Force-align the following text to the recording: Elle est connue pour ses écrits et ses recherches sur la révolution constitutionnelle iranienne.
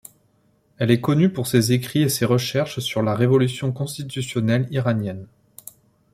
Elle 0.79 0.89
est 0.89 0.99
connue 0.99 1.31
pour 1.31 1.45
ses 1.45 1.73
écrits 1.73 2.01
et 2.01 2.09
ses 2.09 2.25
recherches 2.25 2.79
sur 2.79 3.03
la 3.03 3.13
révolution 3.13 3.71
constitutionnelle 3.71 4.67
iranienne. 4.71 5.27